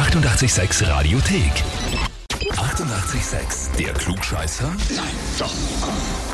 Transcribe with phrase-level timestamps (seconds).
[0.00, 1.52] 886 Radiothek.
[2.52, 3.76] 88,6.
[3.76, 4.72] Der Klugscheißer?
[4.96, 5.04] Nein,
[5.38, 5.52] doch.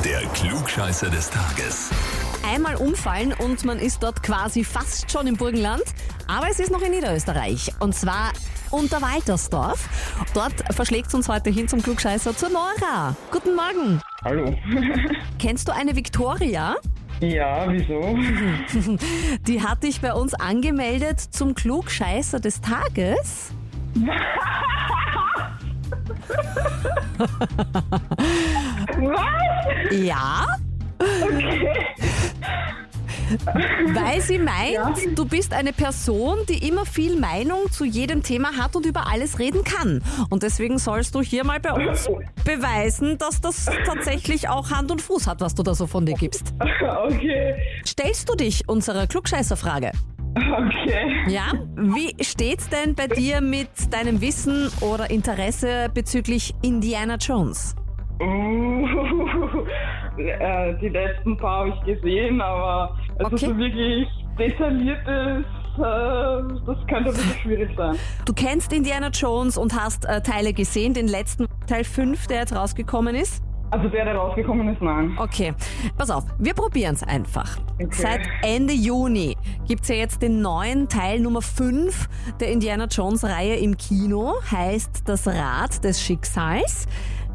[0.05, 1.91] Der Klugscheißer des Tages.
[2.49, 5.83] Einmal umfallen und man ist dort quasi fast schon im Burgenland.
[6.29, 7.73] Aber es ist noch in Niederösterreich.
[7.81, 8.33] Und zwar
[8.71, 9.89] unter Waltersdorf.
[10.33, 13.17] Dort verschlägt uns heute hin zum Klugscheißer zur Nora.
[13.33, 14.01] Guten Morgen.
[14.25, 14.57] Hallo.
[15.41, 16.77] Kennst du eine Viktoria?
[17.21, 18.17] Ja, wieso?
[19.47, 23.53] Die hat dich bei uns angemeldet zum Klugscheißer des Tages.
[28.99, 29.93] Was?
[29.93, 30.47] Ja?
[33.95, 34.95] Weil sie meint, Ja.
[35.15, 39.39] du bist eine Person, die immer viel Meinung zu jedem Thema hat und über alles
[39.39, 40.03] reden kann.
[40.31, 42.09] Und deswegen sollst du hier mal bei uns
[42.45, 46.15] beweisen, dass das tatsächlich auch Hand und Fuß hat, was du da so von dir
[46.15, 46.55] gibst.
[47.05, 47.55] Okay.
[47.87, 49.93] Stellst du dich unserer Klugscheißerfrage?
[50.37, 51.25] Okay.
[51.29, 51.53] Ja?
[51.77, 57.75] Wie steht's denn bei dir mit deinem Wissen oder Interesse bezüglich Indiana Jones?
[60.19, 63.47] Äh, die letzten paar habe ich gesehen, aber also Okay.
[63.49, 64.09] so wirklich
[64.39, 65.45] detailliertes,
[65.77, 67.97] äh, das könnte ein bisschen schwierig sein.
[68.25, 72.57] Du kennst Indiana Jones und hast äh, Teile gesehen, den letzten Teil 5, der jetzt
[72.57, 73.43] rausgekommen ist?
[73.73, 75.15] Also der, der rausgekommen ist, nein.
[75.19, 75.53] Okay,
[75.99, 77.59] pass auf, wir probieren's einfach.
[77.75, 77.89] Okay.
[77.91, 79.37] Seit Ende Juni
[79.69, 82.09] gibt's ja jetzt den neuen Teil Nummer 5
[82.41, 86.87] der Indiana Jones Reihe im Kino, heißt Das Rad des Schicksals.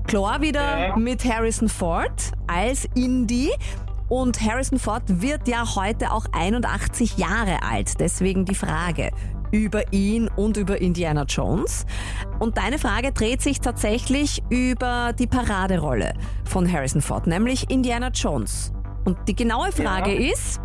[0.08, 0.96] Klar wieder Ja.
[0.96, 3.50] mit Harrison Ford als Indy.
[4.10, 8.00] Und Harrison Ford wird ja heute auch 81 Jahre alt.
[8.00, 9.12] Deswegen die Frage
[9.52, 11.86] über ihn und über Indiana Jones.
[12.40, 16.14] Und deine Frage dreht sich tatsächlich über die Paraderolle
[16.46, 18.74] von Harrison Ford, nämlich Indiana Jones.
[19.06, 20.32] Und die genaue Frage Ja.
[20.34, 20.60] ist,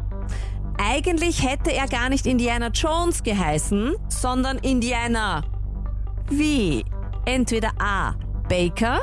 [0.79, 5.42] eigentlich hätte er gar nicht Indiana Jones geheißen, sondern Indiana
[6.31, 6.84] wie?
[7.25, 8.14] Entweder A.
[8.48, 9.03] Baker,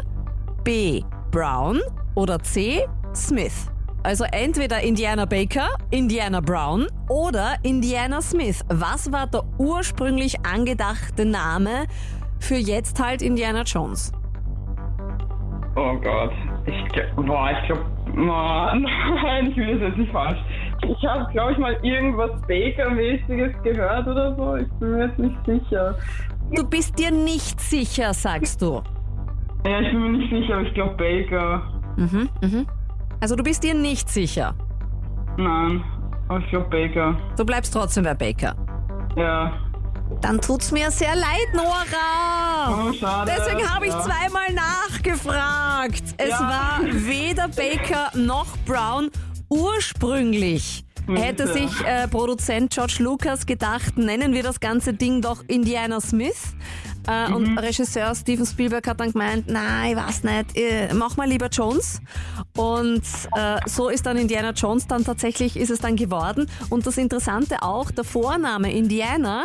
[0.64, 1.03] B.
[1.31, 1.81] Brown
[2.16, 2.86] oder C.
[3.14, 3.69] Smith.
[4.04, 8.64] Also entweder Indiana Baker, Indiana Brown oder Indiana Smith.
[8.70, 11.86] Was war der ursprünglich angedachte Name
[12.39, 14.11] für jetzt halt Indiana Jones?
[15.76, 16.32] Oh Gott.
[16.66, 20.39] Ich boah, ich glaube, nein, ich will das jetzt nicht falsch.
[20.87, 24.55] Ich habe, glaube ich, mal irgendwas Baker-mäßiges gehört oder so.
[24.55, 25.98] Ich bin mir jetzt nicht sicher.
[26.52, 28.82] Du bist dir nicht sicher, sagst du.
[29.65, 31.61] Ja, ich bin mir nicht sicher, aber ich glaube Baker.
[31.97, 32.67] Mhm, mhm.
[33.21, 34.55] Also du bist dir nicht sicher.
[35.37, 35.83] Nein,
[36.27, 37.17] aber ich glaube Baker.
[37.37, 38.55] Du bleibst trotzdem bei Baker.
[39.15, 39.53] Ja.
[40.21, 42.89] Dann tut's mir sehr leid, Nora.
[42.89, 43.31] Oh, schade.
[43.35, 44.01] Deswegen habe ich Ja.
[44.01, 46.03] zweimal nachgefragt.
[46.17, 46.39] Es Ja.
[46.41, 49.09] war weder Baker noch Brown
[49.49, 50.85] ursprünglich.
[51.07, 51.49] Hätte Ja.
[51.53, 56.55] sich äh, Produzent George Lucas gedacht, nennen wir das ganze Ding doch Indiana Smith.
[57.08, 57.36] Äh, Mhm.
[57.36, 61.47] Und Regisseur Steven Spielberg hat dann gemeint, nein, ich weiß nicht, äh, mach mal lieber
[61.47, 62.02] Jones.
[62.55, 63.02] Und
[63.36, 66.47] äh, so ist dann Indiana Jones dann tatsächlich, ist es dann geworden.
[66.69, 69.43] Und das Interessante auch, der Vorname Indiana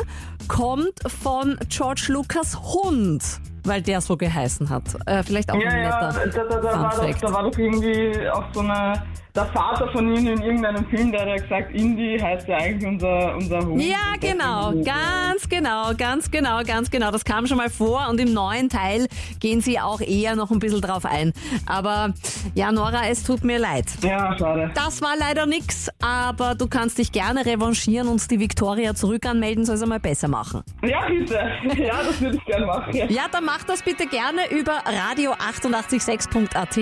[0.48, 3.22] kommt von George Lucas Hund,
[3.64, 4.84] weil der so geheißen hat.
[5.06, 7.42] Äh, vielleicht auch Ja, ein ja, netter da, da, da, Fun war doch, da war
[7.50, 9.02] doch irgendwie auch so eine,
[9.34, 12.86] der Vater von ihnen in irgendeinem Film, der hat ja gesagt, Indy heißt ja eigentlich
[12.88, 13.82] unser, unser Hund.
[13.82, 17.10] Ja, genau, ganz genau, ganz genau, ganz genau.
[17.10, 19.06] Das kam schon mal vor und im neuen Teil
[19.40, 21.32] gehen sie auch eher noch ein bisschen drauf ein.
[21.66, 22.12] Aber
[22.54, 23.86] ja, Nora, es tut mir leid.
[24.02, 24.70] Ja, schade.
[24.74, 29.64] Das war leider nix, aber du kannst dich gerne revanchieren und die Victoria zurück anmelden,
[29.64, 30.62] soll es einmal besser machen.
[30.82, 31.38] Ja, bitte.
[31.78, 32.94] Ja, das würde ich gerne machen.
[32.94, 33.06] Ja.
[33.06, 36.78] Ja, dann macht das bitte gerne über radio886.at.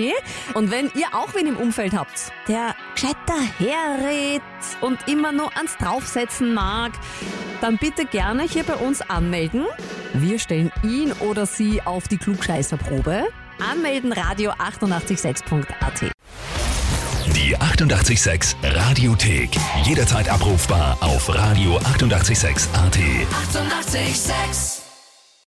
[0.55, 4.41] Und wenn ihr auch wen im Umfeld habt, der gescheiter herredet
[4.81, 6.91] und immer nur ans Draufsetzen mag,
[7.61, 9.65] dann bitte gerne hier bei uns anmelden.
[10.13, 13.23] Wir stellen ihn oder sie auf die Klugscheißerprobe.
[13.71, 16.11] Anmelden radio886.at.
[17.35, 19.49] Die 88,6 Radiothek.
[19.83, 22.97] Jederzeit abrufbar auf radio886.at.
[22.97, 23.97] 88,6.
[23.97, 24.76] Eighty-eight, sex.